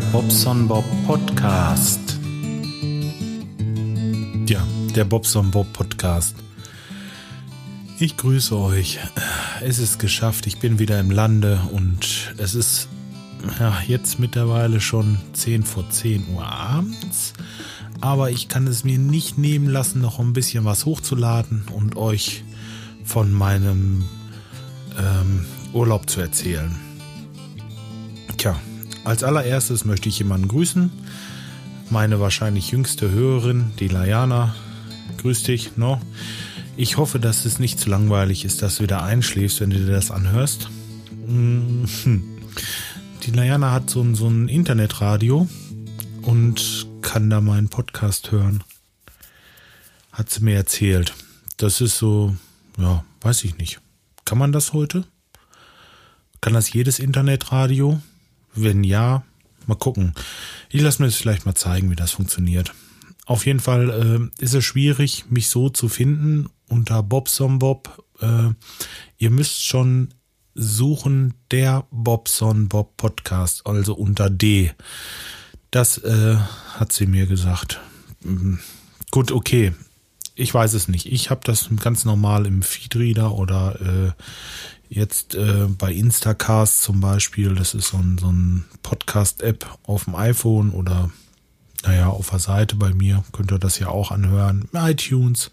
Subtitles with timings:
[0.00, 2.00] Bobson Bob Podcast.
[4.48, 6.34] Ja, der Bobson Bob Podcast.
[7.98, 8.98] Ich grüße euch.
[9.62, 10.46] Es ist geschafft.
[10.46, 12.88] Ich bin wieder im Lande und es ist
[13.60, 17.32] ja, jetzt mittlerweile schon 10 vor 10 Uhr abends.
[18.00, 22.42] Aber ich kann es mir nicht nehmen lassen, noch ein bisschen was hochzuladen und euch
[23.04, 24.04] von meinem
[24.98, 26.83] ähm, Urlaub zu erzählen.
[29.04, 30.90] Als allererstes möchte ich jemanden grüßen.
[31.90, 34.54] Meine wahrscheinlich jüngste Hörerin, die Layana.
[35.18, 36.00] Grüß dich, no?
[36.76, 39.92] Ich hoffe, dass es nicht zu langweilig ist, dass du wieder einschläfst, wenn du dir
[39.92, 40.70] das anhörst.
[41.26, 41.84] Mhm.
[43.22, 45.48] Die Layana hat so ein, so ein Internetradio
[46.22, 48.64] und kann da meinen Podcast hören.
[50.12, 51.14] Hat sie mir erzählt.
[51.56, 52.36] Das ist so,
[52.78, 53.80] ja, weiß ich nicht.
[54.24, 55.04] Kann man das heute?
[56.40, 58.00] Kann das jedes Internetradio?
[58.54, 59.24] Wenn ja,
[59.66, 60.14] mal gucken.
[60.70, 62.72] Ich lasse mir das vielleicht mal zeigen, wie das funktioniert.
[63.26, 68.04] Auf jeden Fall äh, ist es schwierig, mich so zu finden unter Bobson Bob.
[68.20, 68.50] Äh,
[69.18, 70.12] ihr müsst schon
[70.54, 74.72] suchen der Bobson Bob Podcast, also unter D.
[75.70, 76.36] Das äh,
[76.74, 77.80] hat sie mir gesagt.
[78.22, 78.60] Mhm.
[79.10, 79.72] Gut, okay.
[80.36, 81.06] Ich weiß es nicht.
[81.06, 87.54] Ich habe das ganz normal im Feedreader oder äh, jetzt äh, bei Instacast zum Beispiel.
[87.54, 91.10] Das ist so ein, so ein Podcast-App auf dem iPhone oder
[91.82, 94.68] naja, auf der Seite bei mir könnt ihr das ja auch anhören.
[94.72, 95.50] iTunes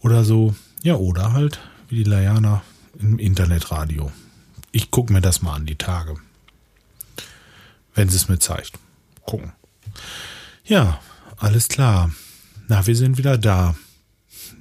[0.00, 0.54] oder so.
[0.82, 2.62] Ja, oder halt, wie die Layana,
[2.98, 4.10] im Internetradio.
[4.72, 6.16] Ich gucke mir das mal an, die Tage.
[7.94, 8.78] Wenn sie es mir zeigt.
[9.24, 9.52] Gucken.
[10.64, 11.00] Ja,
[11.36, 12.10] alles klar.
[12.66, 13.76] Na, wir sind wieder da.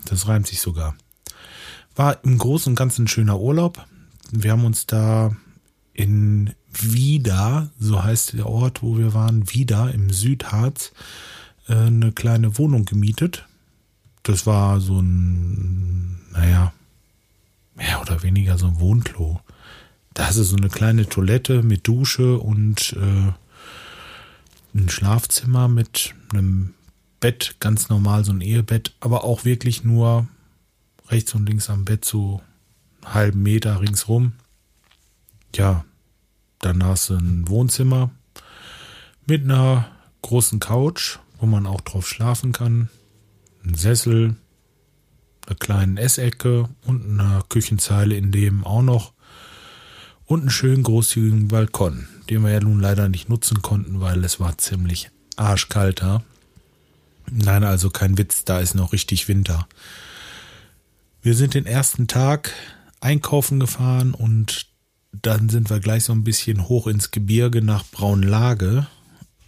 [0.05, 0.95] Das reimt sich sogar.
[1.97, 3.83] War im Großen und Ganzen ein schöner Urlaub.
[4.31, 5.35] Wir haben uns da
[5.93, 10.91] in Wieder, so heißt der Ort, wo wir waren, Wieder im Südharz,
[11.67, 13.47] äh, eine kleine Wohnung gemietet.
[14.21, 16.71] Das war so ein, naja,
[17.73, 19.41] mehr oder weniger so ein Wohnklo.
[20.13, 23.31] Da ist so eine kleine Toilette mit Dusche und äh,
[24.77, 26.75] ein Schlafzimmer mit einem
[27.19, 30.27] Bett, ganz normal so ein Ehebett, aber auch wirklich nur
[31.09, 32.41] rechts und links am Bett so
[33.01, 34.33] einen halben Meter ringsrum.
[35.55, 35.85] Ja,
[36.59, 38.11] danach ein Wohnzimmer
[39.25, 39.89] mit einer
[40.21, 42.89] großen Couch, wo man auch drauf schlafen kann,
[43.63, 44.35] ein Sessel,
[45.45, 49.13] einer kleinen Essecke und einer Küchenzeile in dem auch noch
[50.25, 54.39] und einen schönen großzügigen Balkon, den wir ja nun leider nicht nutzen konnten, weil es
[54.39, 56.23] war ziemlich arschkalter.
[57.31, 59.67] Nein, also kein Witz, da ist noch richtig Winter.
[61.21, 62.53] Wir sind den ersten Tag
[62.99, 64.67] einkaufen gefahren und
[65.11, 68.87] dann sind wir gleich so ein bisschen hoch ins Gebirge nach Braunlage.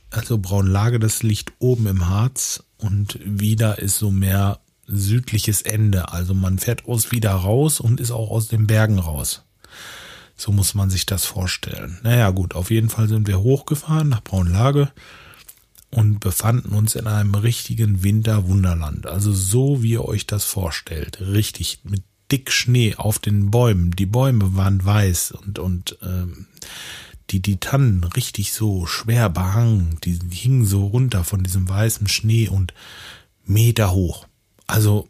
[0.10, 6.12] Also Braunlage, das liegt oben im Harz und wieder ist so mehr südliches Ende.
[6.12, 9.44] Also man fährt aus wieder raus und ist auch aus den Bergen raus.
[10.36, 12.00] So muss man sich das vorstellen.
[12.02, 14.92] Naja, gut, auf jeden Fall sind wir hochgefahren nach Braunlage
[15.92, 19.08] und befanden uns in einem richtigen Winterwunderland.
[19.08, 21.20] Also so wie ihr euch das vorstellt.
[21.22, 23.92] Richtig mit dick Schnee auf den Bäumen.
[23.92, 26.46] Die Bäume waren weiß und, und ähm,
[27.32, 29.98] die, die Tannen richtig so schwer behangen.
[30.04, 32.74] Die hingen so runter von diesem weißen Schnee und
[33.46, 34.28] Meter hoch.
[34.68, 35.10] Also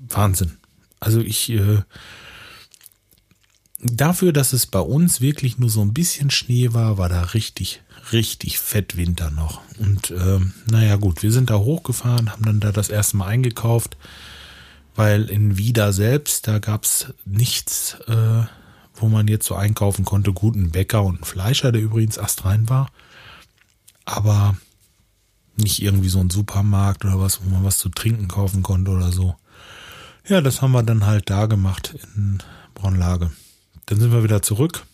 [0.00, 0.56] Wahnsinn.
[0.98, 1.82] Also ich äh,
[3.80, 7.82] dafür, dass es bei uns wirklich nur so ein bisschen Schnee war, war da richtig,
[8.12, 9.60] richtig fett Winter noch.
[9.78, 13.96] Und ähm, naja gut, wir sind da hochgefahren, haben dann da das erste Mal eingekauft,
[14.94, 18.44] weil in Wieder selbst, da gab's nichts, äh,
[18.94, 20.32] wo man jetzt so einkaufen konnte.
[20.32, 22.90] Guten Bäcker und einen Fleischer, der übrigens astrein war.
[24.04, 24.56] Aber
[25.56, 29.12] nicht irgendwie so ein Supermarkt oder was, wo man was zu trinken kaufen konnte oder
[29.12, 29.36] so.
[30.28, 32.42] Ja, das haben wir dann halt da gemacht in
[32.74, 33.30] Braunlage.
[33.86, 34.86] Dann sind wir wieder zurück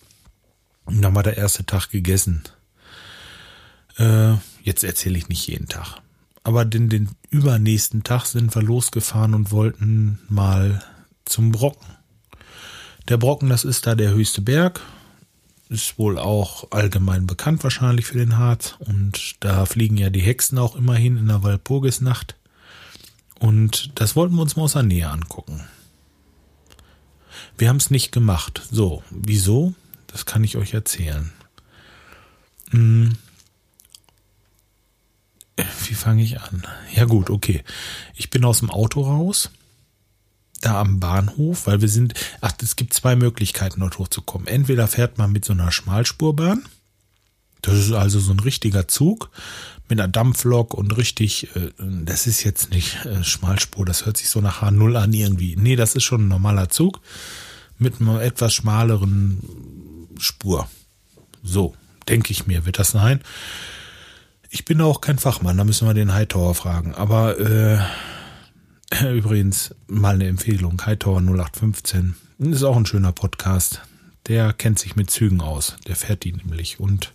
[0.84, 2.42] und dann war der erste Tag gegessen.
[3.98, 6.00] Äh, jetzt erzähle ich nicht jeden Tag.
[6.44, 10.82] Aber den, den übernächsten Tag sind wir losgefahren und wollten mal
[11.24, 11.86] zum Brocken.
[13.08, 14.80] Der Brocken, das ist da der höchste Berg
[15.72, 18.76] ist wohl auch allgemein bekannt wahrscheinlich für den Harz.
[18.78, 22.36] Und da fliegen ja die Hexen auch immerhin in der Walpurgisnacht.
[23.40, 25.64] Und das wollten wir uns mal aus der Nähe angucken.
[27.56, 28.62] Wir haben es nicht gemacht.
[28.70, 29.74] So, wieso?
[30.06, 31.32] Das kann ich euch erzählen.
[35.92, 36.62] Wie fange ich an?
[36.94, 37.62] Ja gut, okay.
[38.14, 39.50] Ich bin aus dem Auto raus
[40.62, 44.48] da am Bahnhof, weil wir sind, ach, es gibt zwei Möglichkeiten, dort hochzukommen.
[44.48, 46.64] Entweder fährt man mit so einer Schmalspurbahn,
[47.60, 49.30] Das ist also so ein richtiger Zug
[49.86, 54.30] mit einer Dampflok und richtig, äh, das ist jetzt nicht äh, Schmalspur, das hört sich
[54.30, 55.56] so nach H0 an irgendwie.
[55.56, 57.02] Nee, das ist schon ein normaler Zug
[57.76, 59.42] mit einer etwas schmaleren
[60.18, 60.66] Spur.
[61.42, 61.74] So,
[62.08, 63.20] denke ich mir, wird das sein.
[64.54, 66.94] Ich bin auch kein Fachmann, da müssen wir den Hightower fragen.
[66.94, 67.78] Aber äh,
[69.16, 73.80] übrigens mal eine Empfehlung, Hightower 0815 ist auch ein schöner Podcast.
[74.26, 75.78] Der kennt sich mit Zügen aus.
[75.86, 76.80] Der fährt die nämlich.
[76.80, 77.14] Und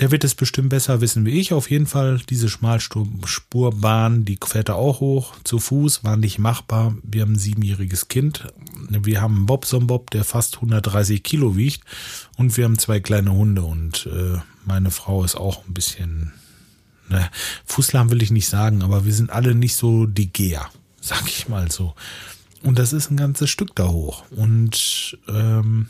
[0.00, 1.52] der wird es bestimmt besser wissen wie ich.
[1.52, 5.34] Auf jeden Fall diese Schmalspurbahn, die fährt er auch hoch.
[5.44, 6.94] Zu Fuß war nicht machbar.
[7.02, 8.46] Wir haben ein siebenjähriges Kind.
[8.88, 11.82] Wir haben einen Bobson Bob, der fast 130 Kilo wiegt.
[12.36, 13.62] Und wir haben zwei kleine Hunde.
[13.62, 16.32] Und äh, meine Frau ist auch ein bisschen,
[17.08, 17.28] ne,
[17.66, 20.68] Fußlahm will ich nicht sagen, aber wir sind alle nicht so die Geher,
[21.00, 21.94] sag ich mal so.
[22.62, 24.24] Und das ist ein ganzes Stück da hoch.
[24.30, 25.88] Und ähm,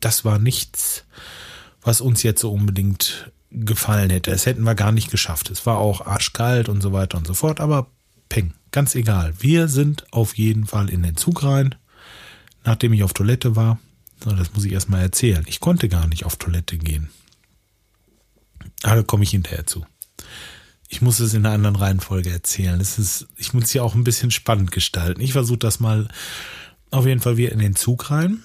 [0.00, 1.04] das war nichts,
[1.82, 4.30] was uns jetzt so unbedingt gefallen hätte.
[4.30, 5.50] Das hätten wir gar nicht geschafft.
[5.50, 7.90] Es war auch arschkalt und so weiter und so fort, aber
[8.28, 9.34] peng, ganz egal.
[9.38, 11.74] Wir sind auf jeden Fall in den Zug rein,
[12.64, 13.78] nachdem ich auf Toilette war.
[14.20, 15.44] Das muss ich erstmal erzählen.
[15.46, 17.08] Ich konnte gar nicht auf Toilette gehen.
[18.82, 19.86] Aber da komme ich hinterher zu
[20.88, 22.80] ich muss es in einer anderen Reihenfolge erzählen.
[22.80, 25.20] Es ist, ich muss es ja auch ein bisschen spannend gestalten.
[25.20, 26.08] Ich versuche das mal
[26.90, 28.42] auf jeden Fall wieder in den Zug rein.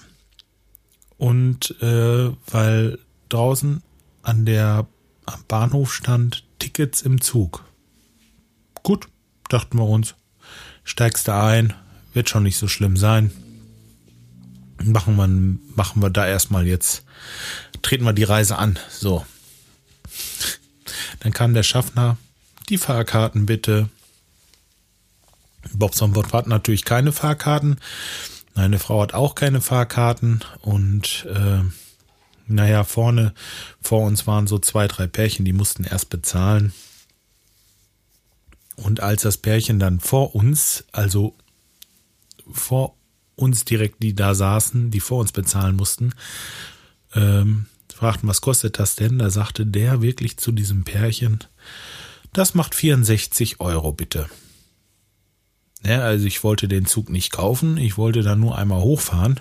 [1.17, 2.99] Und äh, weil
[3.33, 3.81] draußen
[4.21, 4.87] an der
[5.25, 7.63] am Bahnhof stand Tickets im Zug.
[8.83, 9.07] Gut,
[9.49, 10.15] dachten wir uns.
[10.83, 11.73] Steigst du ein,
[12.13, 13.31] wird schon nicht so schlimm sein.
[14.83, 15.27] Machen wir,
[15.75, 17.05] machen wir da erstmal jetzt,
[17.81, 18.77] treten wir die Reise an.
[18.89, 19.25] So.
[21.21, 22.17] Dann kam der Schaffner
[22.69, 23.89] die Fahrkarten bitte.
[25.73, 27.77] Bobson hat natürlich keine Fahrkarten.
[28.55, 31.61] Meine Frau hat auch keine Fahrkarten und äh,
[32.47, 33.33] naja, vorne
[33.81, 36.73] vor uns waren so zwei, drei Pärchen, die mussten erst bezahlen.
[38.75, 41.35] Und als das Pärchen dann vor uns, also
[42.51, 42.95] vor
[43.35, 46.13] uns direkt, die da saßen, die vor uns bezahlen mussten,
[47.13, 49.19] ähm, fragten, was kostet das denn?
[49.19, 51.39] Da sagte der wirklich zu diesem Pärchen,
[52.33, 54.27] das macht 64 Euro bitte.
[55.85, 59.39] Ja, also ich wollte den Zug nicht kaufen, ich wollte da nur einmal hochfahren.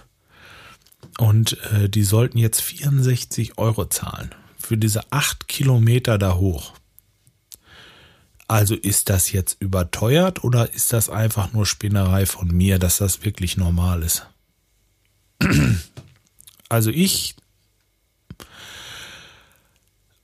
[1.18, 6.72] Und äh, die sollten jetzt 64 Euro zahlen für diese acht Kilometer da hoch.
[8.48, 13.24] Also ist das jetzt überteuert oder ist das einfach nur Spinnerei von mir, dass das
[13.24, 14.26] wirklich normal ist?
[16.68, 17.36] Also ich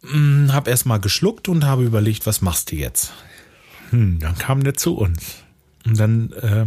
[0.00, 3.12] hm, hab erstmal geschluckt und habe überlegt, was machst du jetzt?
[3.90, 5.44] Hm, dann kam der zu uns.
[5.84, 6.64] Und dann äh,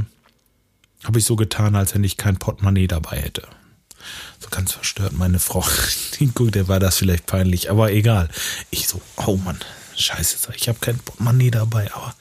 [1.04, 3.48] habe ich so getan, als wenn ich kein Portemonnaie dabei hätte.
[4.40, 5.66] So ganz verstört meine Frau.
[6.34, 8.30] Guck, der war das vielleicht peinlich, aber egal.
[8.70, 9.60] Ich so, oh Mann,
[9.96, 12.16] scheiße, ich habe kein Portemonnaie dabei, aber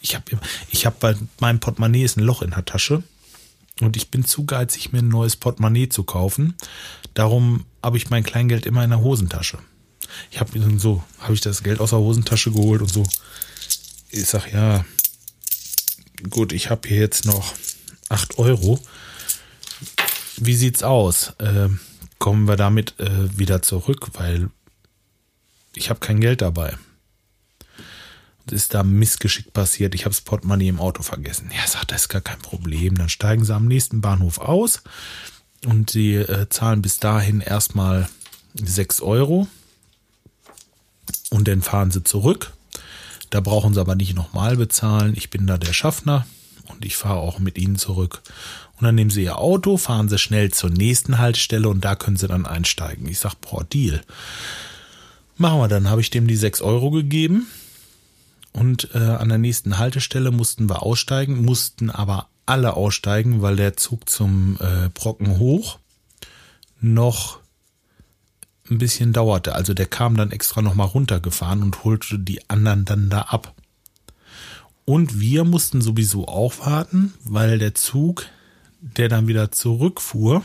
[0.00, 0.24] ich habe
[0.70, 3.02] ich hab bei meinem Portemonnaie ist ein Loch in der Tasche
[3.80, 6.54] und ich bin zu geizig, mir ein neues Portemonnaie zu kaufen.
[7.14, 9.58] Darum habe ich mein Kleingeld immer in der Hosentasche.
[10.30, 13.04] Ich habe so, habe ich das Geld aus der Hosentasche geholt und so.
[14.10, 14.84] Ich sag ja,
[16.28, 17.54] gut, ich habe hier jetzt noch
[18.08, 18.78] 8 Euro.
[20.44, 21.34] Wie sieht's aus?
[21.38, 21.68] Äh,
[22.18, 24.50] kommen wir damit äh, wieder zurück, weil
[25.76, 26.76] ich habe kein Geld dabei.
[28.40, 29.94] Und ist da Missgeschick passiert.
[29.94, 31.52] Ich habe das Portemonnaie im Auto vergessen.
[31.56, 32.96] Ja, sagt, das ist gar kein Problem.
[32.96, 34.82] Dann steigen sie am nächsten Bahnhof aus
[35.64, 38.08] und sie äh, zahlen bis dahin erstmal
[38.54, 39.46] 6 Euro
[41.30, 42.52] und dann fahren sie zurück.
[43.30, 45.14] Da brauchen sie aber nicht nochmal bezahlen.
[45.16, 46.26] Ich bin da der Schaffner
[46.72, 48.22] und ich fahre auch mit ihnen zurück.
[48.78, 52.16] Und dann nehmen sie ihr Auto, fahren sie schnell zur nächsten Haltestelle und da können
[52.16, 53.08] sie dann einsteigen.
[53.08, 54.02] Ich sag, boah, Deal.
[55.36, 57.46] Machen wir dann, habe ich dem die 6 Euro gegeben.
[58.52, 63.76] Und äh, an der nächsten Haltestelle mussten wir aussteigen, mussten aber alle aussteigen, weil der
[63.76, 65.78] Zug zum äh, Brocken hoch
[66.80, 67.38] noch
[68.70, 69.54] ein bisschen dauerte.
[69.54, 73.54] Also der kam dann extra nochmal runtergefahren und holte die anderen dann da ab.
[74.84, 78.26] Und wir mussten sowieso auch warten, weil der Zug,
[78.80, 80.44] der dann wieder zurückfuhr,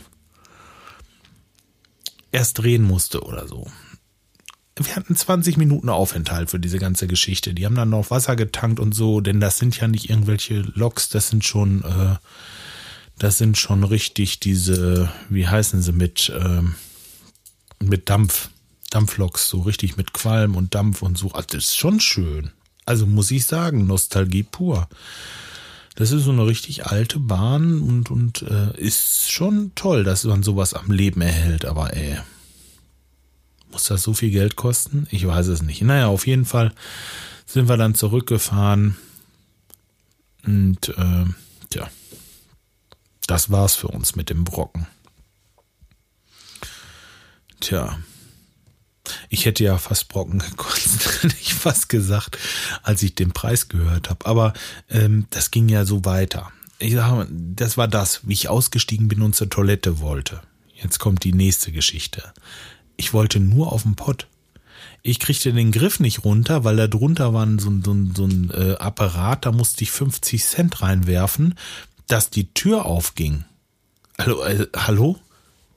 [2.30, 3.66] erst drehen musste oder so.
[4.76, 7.52] Wir hatten 20 Minuten Aufenthalt für diese ganze Geschichte.
[7.52, 11.08] Die haben dann noch Wasser getankt und so, denn das sind ja nicht irgendwelche Loks,
[11.08, 12.16] das sind schon, äh,
[13.18, 16.62] das sind schon richtig diese, wie heißen sie mit, äh,
[17.80, 18.50] mit Dampf,
[18.90, 21.32] Dampfloks, so richtig mit Qualm und Dampf und so.
[21.32, 22.52] Also das ist schon schön.
[22.88, 24.88] Also muss ich sagen, Nostalgie pur.
[25.94, 30.42] Das ist so eine richtig alte Bahn und, und äh, ist schon toll, dass man
[30.42, 32.16] sowas am Leben erhält, aber ey,
[33.70, 35.06] Muss das so viel Geld kosten?
[35.10, 35.82] Ich weiß es nicht.
[35.82, 36.72] Naja, auf jeden Fall
[37.44, 38.96] sind wir dann zurückgefahren.
[40.46, 41.24] Und äh,
[41.68, 41.90] tja,
[43.26, 44.86] das war's für uns mit dem Brocken.
[47.60, 47.98] Tja,
[49.28, 52.38] ich hätte ja fast Brocken gekostet, hätte ich fast gesagt,
[52.82, 54.26] als ich den Preis gehört habe.
[54.26, 54.52] Aber
[54.90, 56.50] ähm, das ging ja so weiter.
[56.78, 60.40] Ich sage, das war das, wie ich ausgestiegen bin und zur Toilette wollte.
[60.74, 62.32] Jetzt kommt die nächste Geschichte.
[62.96, 64.28] Ich wollte nur auf den Pott.
[65.02, 68.74] Ich kriegte den Griff nicht runter, weil da drunter war so, so, so ein äh,
[68.78, 71.54] Apparat, da musste ich 50 Cent reinwerfen,
[72.06, 73.44] dass die Tür aufging.
[74.18, 75.18] Hallo, äh, hallo?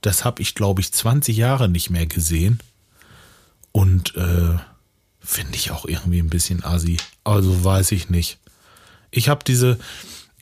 [0.02, 2.60] Das habe ich, glaube ich, 20 Jahre nicht mehr gesehen.
[3.72, 4.58] Und äh,
[5.20, 6.98] finde ich auch irgendwie ein bisschen assi.
[7.24, 8.40] Also weiß ich nicht.
[9.12, 9.78] Ich habe diese,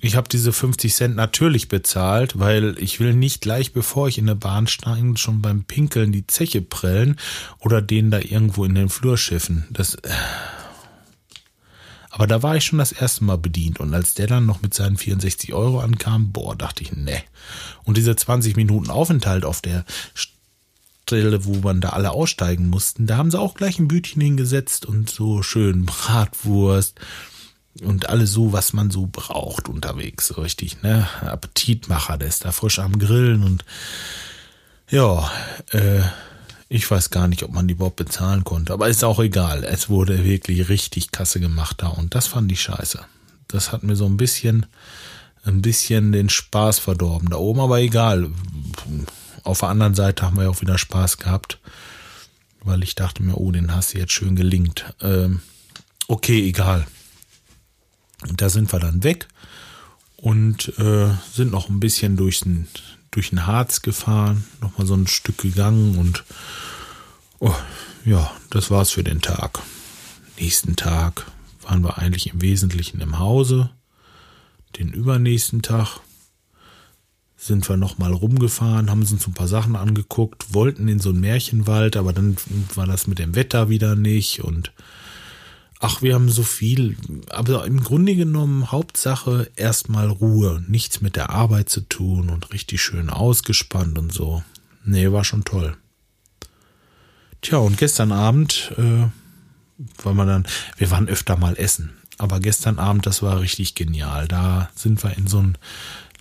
[0.01, 4.27] ich habe diese 50 Cent natürlich bezahlt, weil ich will nicht gleich, bevor ich in
[4.27, 7.17] der Bahn steige, schon beim Pinkeln die Zeche prellen
[7.59, 9.67] oder den da irgendwo in den Flur schiffen.
[9.71, 9.95] Das.
[9.95, 10.09] Äh.
[12.11, 14.73] Aber da war ich schon das erste Mal bedient und als der dann noch mit
[14.73, 17.21] seinen 64 Euro ankam, boah, dachte ich, ne.
[17.83, 19.85] Und diese 20 Minuten Aufenthalt auf der
[21.17, 24.85] Stelle, wo man da alle aussteigen mussten, da haben sie auch gleich ein Bütchen hingesetzt
[24.85, 26.99] und so schön Bratwurst
[27.81, 31.07] und alles so, was man so braucht unterwegs, so richtig, ne?
[31.21, 33.65] Appetitmacher, der ist da frisch am Grillen und
[34.89, 35.29] ja,
[35.71, 36.01] äh,
[36.67, 39.63] ich weiß gar nicht, ob man die überhaupt bezahlen konnte, aber ist auch egal.
[39.63, 42.99] Es wurde wirklich richtig Kasse gemacht da und das fand ich scheiße.
[43.47, 44.67] Das hat mir so ein bisschen,
[45.43, 48.29] ein bisschen den Spaß verdorben da oben, aber egal.
[49.43, 51.59] Auf der anderen Seite haben wir auch wieder Spaß gehabt,
[52.63, 54.93] weil ich dachte mir, oh, den hast du jetzt schön gelingt.
[55.01, 55.41] Ähm,
[56.07, 56.85] okay, egal.
[58.27, 59.27] Und da sind wir dann weg
[60.17, 62.67] und äh, sind noch ein bisschen durch den,
[63.11, 66.25] durch den Harz gefahren, noch mal so ein Stück gegangen und
[67.39, 67.55] oh,
[68.05, 69.59] ja, das war's für den Tag.
[70.37, 71.25] Nächsten Tag
[71.61, 73.69] waren wir eigentlich im Wesentlichen im Hause.
[74.77, 75.99] Den übernächsten Tag
[77.39, 81.21] sind wir noch mal rumgefahren, haben uns ein paar Sachen angeguckt, wollten in so einen
[81.21, 82.35] Märchenwald, aber dann
[82.75, 84.73] war das mit dem Wetter wieder nicht und
[85.79, 86.97] ach, wir haben so viel,
[87.29, 92.81] aber im Grunde genommen Hauptsache erstmal Ruhe, nichts mit der Arbeit zu tun und richtig
[92.81, 94.43] schön ausgespannt und so.
[94.83, 95.77] Nee, war schon toll.
[97.41, 99.07] Tja, und gestern Abend äh,
[100.03, 104.27] war man dann, wir waren öfter mal essen, aber gestern Abend, das war richtig genial.
[104.27, 105.57] Da sind wir in so ein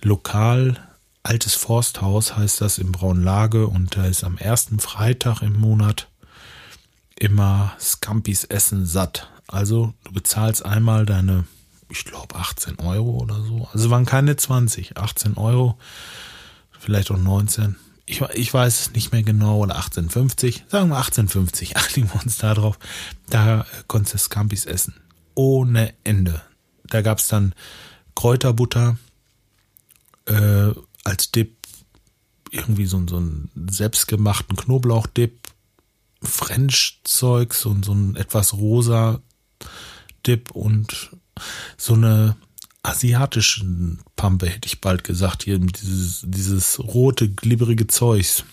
[0.01, 0.77] Lokal,
[1.23, 6.07] altes Forsthaus heißt das im Braunlage und da ist am ersten Freitag im Monat
[7.15, 9.29] immer Scampis Essen satt.
[9.47, 11.45] Also du bezahlst einmal deine,
[11.89, 13.67] ich glaube 18 Euro oder so.
[13.73, 15.77] Also waren keine 20, 18 Euro,
[16.79, 17.75] vielleicht auch 19.
[18.05, 22.37] Ich, ich weiß es nicht mehr genau, oder 1850, sagen wir 1850, einigen wir uns
[22.37, 22.79] da drauf.
[23.29, 24.95] Da konntest du Scampis essen.
[25.35, 26.41] Ohne Ende.
[26.85, 27.53] Da gab es dann
[28.15, 28.97] Kräuterbutter
[30.25, 30.71] äh,
[31.09, 31.57] als Dip,
[32.51, 35.39] irgendwie so, so einen selbstgemachten Knoblauchdip,
[36.21, 39.21] French-Zeugs und so ein etwas rosa
[40.25, 41.11] Dip und
[41.77, 42.35] so eine
[42.83, 43.65] asiatische
[44.15, 48.43] Pampe, hätte ich bald gesagt, hier dieses, dieses rote, glibberige Zeugs.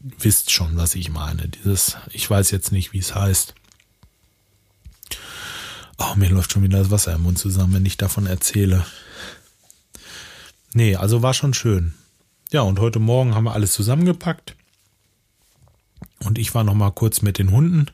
[0.00, 1.48] Wisst schon, was ich meine.
[1.48, 3.54] Dieses, ich weiß jetzt nicht, wie es heißt.
[5.98, 8.86] Oh, mir läuft schon wieder das Wasser im Mund zusammen, wenn ich davon erzähle.
[10.74, 11.94] Nee, also war schon schön.
[12.52, 14.56] Ja, und heute Morgen haben wir alles zusammengepackt.
[16.24, 17.90] Und ich war noch mal kurz mit den Hunden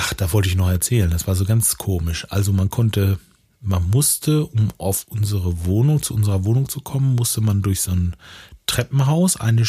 [0.00, 1.10] Ach, da wollte ich noch erzählen.
[1.10, 2.24] Das war so ganz komisch.
[2.30, 3.18] Also man konnte,
[3.60, 7.90] man musste, um auf unsere Wohnung, zu unserer Wohnung zu kommen, musste man durch so
[7.90, 8.14] ein
[8.66, 9.64] Treppenhaus eine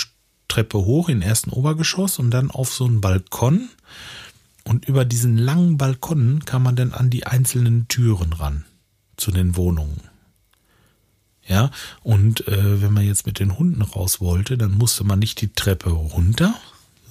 [0.48, 3.70] Treppe hoch in den ersten Obergeschoss und dann auf so einen Balkon.
[4.65, 8.65] Und über diesen langen Balkon kam man dann an die einzelnen Türen ran
[9.18, 10.08] zu den Wohnungen.
[11.50, 11.72] Ja,
[12.03, 15.51] und äh, wenn man jetzt mit den Hunden raus wollte, dann musste man nicht die
[15.51, 16.53] Treppe runter,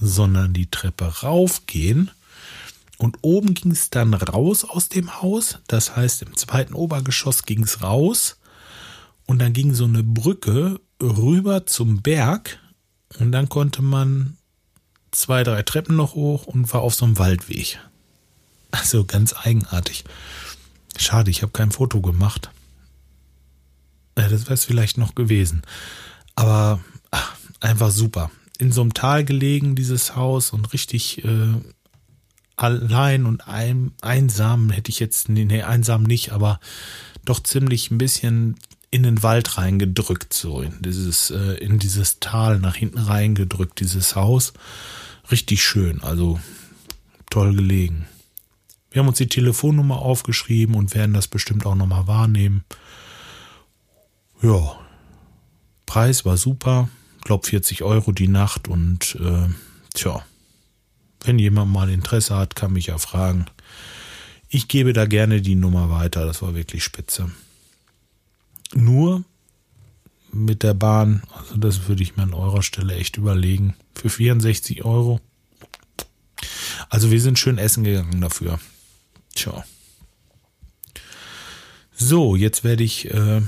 [0.01, 2.11] sondern die Treppe raufgehen
[2.99, 5.59] und oben ging es dann raus aus dem Haus.
[5.69, 8.39] Das heißt, im zweiten Obergeschoss ging es raus.
[9.25, 12.59] Und dann ging so eine Brücke rüber zum Berg.
[13.21, 14.37] Und dann konnte man
[15.13, 17.79] zwei, drei Treppen noch hoch und war auf so einem Waldweg.
[18.73, 20.05] Also ganz eigenartig.
[20.97, 22.51] Schade, ich habe kein Foto gemacht.
[24.23, 25.63] Das wäre es vielleicht noch gewesen.
[26.35, 28.31] Aber ach, einfach super.
[28.59, 31.55] In so einem Tal gelegen, dieses Haus und richtig äh,
[32.57, 36.59] allein und ein, einsam hätte ich jetzt, nee, einsam nicht, aber
[37.25, 38.57] doch ziemlich ein bisschen
[38.91, 44.17] in den Wald reingedrückt, so in dieses, äh, in dieses Tal nach hinten reingedrückt, dieses
[44.17, 44.53] Haus.
[45.31, 46.41] richtig schön, also
[47.29, 48.07] toll gelegen.
[48.91, 52.65] Wir haben uns die Telefonnummer aufgeschrieben und werden das bestimmt auch nochmal wahrnehmen.
[54.41, 54.79] Ja,
[55.87, 56.89] Preis war super,
[57.23, 59.49] glaub 40 Euro die Nacht und äh,
[59.95, 60.25] tja,
[61.25, 63.47] wenn jemand mal Interesse hat, kann mich ja fragen.
[64.49, 67.31] Ich gebe da gerne die Nummer weiter, das war wirklich spitze.
[68.75, 69.25] Nur
[70.31, 74.85] mit der Bahn, also das würde ich mir an eurer Stelle echt überlegen, für 64
[74.85, 75.21] Euro.
[76.91, 78.61] Also wir sind schön essen gegangen dafür.
[79.35, 79.65] Tja.
[81.95, 83.43] So, jetzt werde ich äh,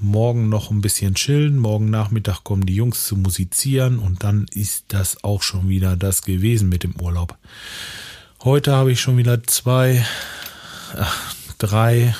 [0.00, 1.58] morgen noch ein bisschen chillen.
[1.58, 6.22] Morgen Nachmittag kommen die Jungs zu musizieren und dann ist das auch schon wieder das
[6.22, 7.36] gewesen mit dem Urlaub.
[8.42, 10.04] Heute habe ich schon wieder zwei,
[10.98, 12.14] ach, drei,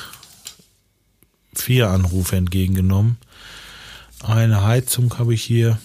[1.55, 3.19] vier Anrufe entgegengenommen.
[4.23, 5.79] Eine Heizung habe ich hier.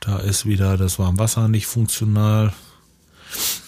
[0.00, 2.52] Da ist wieder das Warmwasser nicht funktional.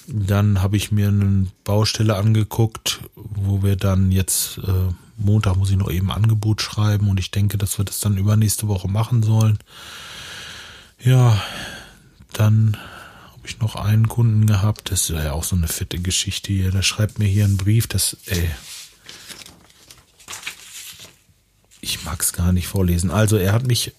[0.09, 5.77] Dann habe ich mir eine Baustelle angeguckt, wo wir dann jetzt äh, Montag muss ich
[5.77, 9.59] noch eben Angebot schreiben und ich denke, dass wir das dann übernächste Woche machen sollen.
[11.03, 11.43] Ja,
[12.33, 12.77] dann
[13.33, 16.71] habe ich noch einen Kunden gehabt, das ist ja auch so eine fette Geschichte hier.
[16.71, 18.51] Der schreibt mir hier einen Brief, das, ey,
[21.81, 23.11] ich mag es gar nicht vorlesen.
[23.11, 23.93] Also er hat mich,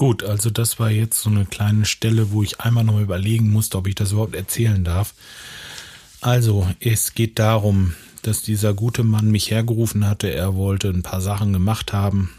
[0.00, 3.76] gut, also das war jetzt so eine kleine Stelle, wo ich einmal noch überlegen musste,
[3.76, 5.12] ob ich das überhaupt erzählen darf.
[6.22, 7.92] Also, es geht darum,
[8.22, 10.32] dass dieser gute Mann mich hergerufen hatte.
[10.32, 12.30] Er wollte ein paar Sachen gemacht haben.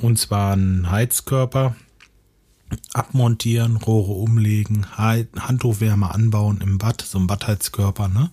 [0.00, 1.76] Und zwar einen Heizkörper
[2.94, 8.30] abmontieren, Rohre umlegen, Handhochwärme anbauen im Bad, so ein Badheizkörper, ne?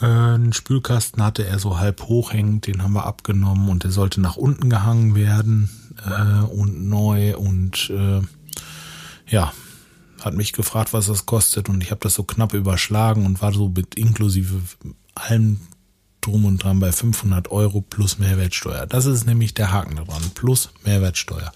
[0.00, 4.22] Äh, einen Spülkasten hatte er so halb hochhängend, den haben wir abgenommen und der sollte
[4.22, 5.68] nach unten gehangen werden
[6.04, 8.22] äh, und neu und äh,
[9.28, 9.52] ja,
[10.20, 13.52] hat mich gefragt, was das kostet und ich habe das so knapp überschlagen und war
[13.52, 14.60] so mit inklusive
[15.14, 15.60] allem
[16.20, 18.86] drum und dran bei 500 Euro plus Mehrwertsteuer.
[18.86, 20.22] Das ist nämlich der Haken daran.
[20.34, 21.52] Plus Mehrwertsteuer.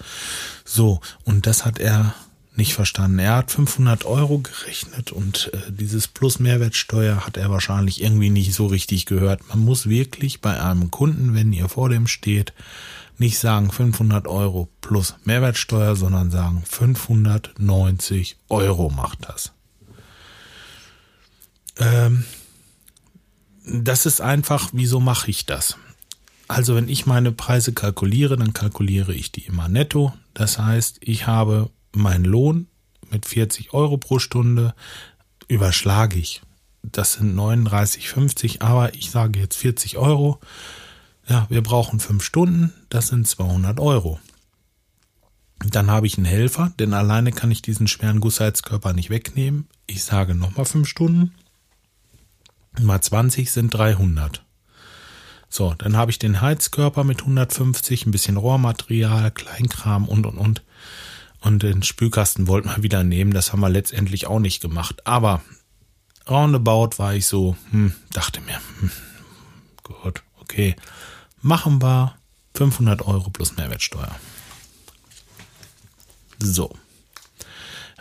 [0.65, 2.15] So, und das hat er
[2.57, 3.19] nicht verstanden.
[3.19, 8.55] Er hat 500 Euro gerechnet und äh, dieses Plus Mehrwertsteuer hat er wahrscheinlich irgendwie nicht
[8.55, 9.49] so richtig gehört.
[9.49, 12.53] Man muss wirklich bei einem Kunden, wenn ihr vor dem steht,
[13.21, 19.53] nicht sagen 500 Euro plus Mehrwertsteuer, sondern sagen 590 Euro macht das.
[21.77, 22.25] Ähm,
[23.67, 25.77] das ist einfach, wieso mache ich das?
[26.49, 30.13] Also wenn ich meine Preise kalkuliere, dann kalkuliere ich die immer netto.
[30.35, 32.69] Das heißt, ich habe meinen Lohn
[33.11, 34.75] mit 40 Euro pro Stunde,
[35.47, 36.41] überschlage ich.
[36.83, 40.41] Das sind 39,50, aber ich sage jetzt 40 Euro.
[41.31, 44.19] Ja, wir brauchen fünf Stunden, das sind 200 Euro.
[45.65, 49.69] Dann habe ich einen Helfer, denn alleine kann ich diesen schweren Gussheizkörper nicht wegnehmen.
[49.87, 51.33] Ich sage nochmal fünf Stunden
[52.79, 54.45] mal 20 sind 300.
[55.49, 60.63] So, dann habe ich den Heizkörper mit 150, ein bisschen Rohrmaterial, Kleinkram und und und.
[61.41, 63.33] Und den Spülkasten wollten wir wieder nehmen.
[63.33, 65.07] Das haben wir letztendlich auch nicht gemacht.
[65.07, 65.43] Aber
[66.29, 68.91] roundabout war ich so, hm, dachte mir, hm,
[69.83, 70.77] gut, okay,
[71.43, 72.15] machen wir
[72.55, 74.15] 500 Euro plus Mehrwertsteuer.
[76.39, 76.75] So.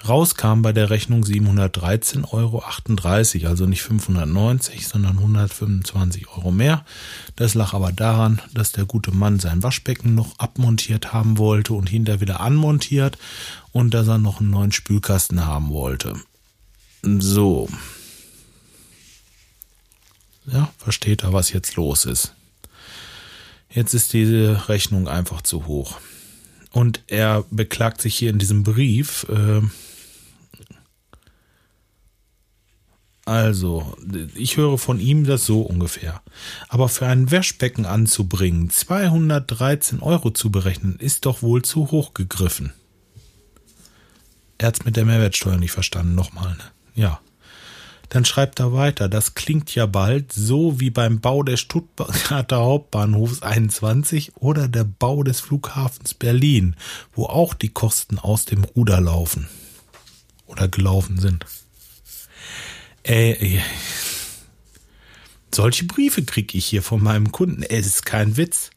[0.07, 2.63] Rauskam bei der Rechnung 713,38 Euro,
[3.49, 6.85] also nicht 590, sondern 125 Euro mehr.
[7.35, 11.89] Das lag aber daran, dass der gute Mann sein Waschbecken noch abmontiert haben wollte und
[11.89, 13.17] hinter wieder anmontiert
[13.73, 16.15] und dass er noch einen neuen Spülkasten haben wollte.
[17.03, 17.67] So.
[20.45, 22.35] Ja, versteht er, was jetzt los ist.
[23.69, 25.99] Jetzt ist diese Rechnung einfach zu hoch.
[26.71, 29.61] Und er beklagt sich hier in diesem Brief, äh,
[33.29, 33.95] Also,
[34.33, 36.23] ich höre von ihm das so ungefähr.
[36.67, 42.73] Aber für ein Waschbecken anzubringen, 213 Euro zu berechnen, ist doch wohl zu hoch gegriffen.
[44.57, 46.55] Er hat's mit der Mehrwertsteuer nicht verstanden, nochmal.
[46.55, 46.63] Ne?
[46.95, 47.19] Ja.
[48.09, 53.43] Dann schreibt er weiter, das klingt ja bald so wie beim Bau des Stuttgarter Hauptbahnhofs
[53.43, 56.75] 21 oder der Bau des Flughafens Berlin,
[57.13, 59.47] wo auch die Kosten aus dem Ruder laufen.
[60.47, 61.45] Oder gelaufen sind.
[63.03, 63.59] Äh,
[65.53, 67.61] solche Briefe kriege ich hier von meinem Kunden.
[67.61, 68.71] Es ist kein Witz.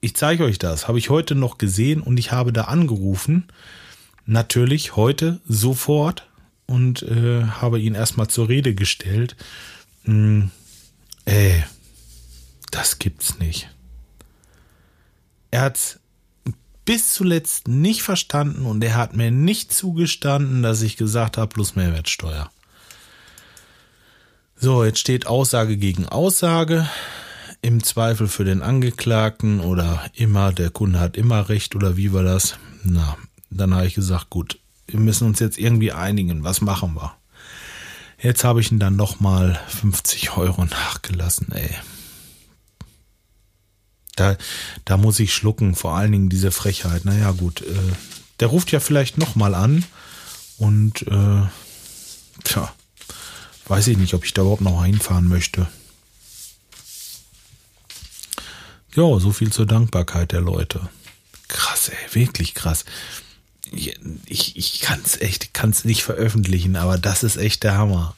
[0.00, 0.88] Ich zeige euch das.
[0.88, 3.48] Habe ich heute noch gesehen und ich habe da angerufen.
[4.24, 6.27] Natürlich heute sofort
[6.68, 9.34] und äh, habe ihn erstmal zur Rede gestellt.
[10.04, 10.50] Hm,
[11.24, 11.64] ey,
[12.70, 13.68] das gibt's nicht.
[15.50, 15.98] Er hat
[16.84, 21.74] bis zuletzt nicht verstanden und er hat mir nicht zugestanden, dass ich gesagt habe, plus
[21.74, 22.50] Mehrwertsteuer.
[24.56, 26.88] So, jetzt steht Aussage gegen Aussage.
[27.60, 32.22] Im Zweifel für den Angeklagten oder immer, der Kunde hat immer recht oder wie war
[32.22, 32.58] das?
[32.84, 33.16] Na,
[33.50, 36.44] dann habe ich gesagt, gut, wir müssen uns jetzt irgendwie einigen.
[36.44, 37.14] Was machen wir?
[38.20, 41.70] Jetzt habe ich ihn dann nochmal 50 Euro nachgelassen, ey.
[44.16, 44.36] Da,
[44.84, 47.04] da muss ich schlucken, vor allen Dingen diese Frechheit.
[47.04, 47.92] Naja, gut, äh,
[48.40, 49.84] der ruft ja vielleicht nochmal an
[50.56, 51.42] und, äh,
[52.42, 52.72] tja,
[53.68, 55.68] weiß ich nicht, ob ich da überhaupt noch hinfahren möchte.
[58.96, 60.88] Ja, so viel zur Dankbarkeit der Leute.
[61.46, 62.84] Krass, ey, wirklich krass
[63.72, 68.16] ich, ich kann es echt, kann es nicht veröffentlichen, aber das ist echt der Hammer.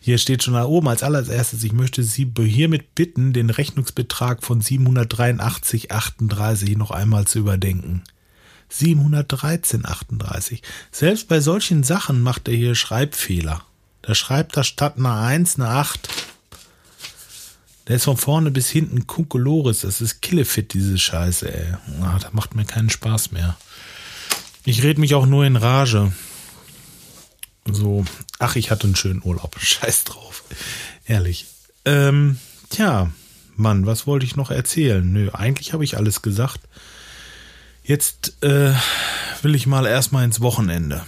[0.00, 4.60] Hier steht schon da oben als allererstes, ich möchte Sie hiermit bitten, den Rechnungsbetrag von
[4.60, 8.02] 783,38 noch einmal zu überdenken.
[8.70, 10.60] 713,38.
[10.90, 13.62] Selbst bei solchen Sachen macht er hier Schreibfehler.
[14.02, 16.08] Da schreibt er statt einer 1 eine 8.
[17.86, 19.80] Der ist von vorne bis hinten Kunkuloris.
[19.80, 21.74] Das ist Killefit, diese Scheiße, ey.
[22.02, 23.56] Ach, das macht mir keinen Spaß mehr.
[24.64, 26.12] Ich red mich auch nur in Rage.
[27.70, 28.04] So,
[28.38, 29.56] ach, ich hatte einen schönen Urlaub.
[29.60, 30.44] Scheiß drauf.
[31.06, 31.46] Ehrlich.
[31.84, 32.38] Ähm,
[32.70, 33.10] tja,
[33.56, 35.04] Mann, was wollte ich noch erzählen?
[35.12, 36.60] Nö, eigentlich habe ich alles gesagt.
[37.82, 38.72] Jetzt äh,
[39.42, 41.04] will ich mal erstmal ins Wochenende.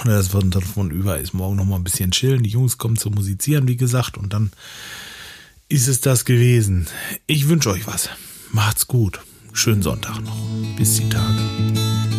[0.00, 1.34] Oder das wird davon über ist.
[1.34, 2.42] Morgen noch mal ein bisschen chillen.
[2.42, 4.18] Die Jungs kommen zu musizieren, wie gesagt.
[4.18, 4.50] Und dann
[5.68, 6.88] ist es das gewesen.
[7.26, 8.08] Ich wünsche euch was.
[8.52, 9.20] Macht's gut.
[9.52, 10.36] Schönen Sonntag noch.
[10.76, 12.13] Bis die Tage.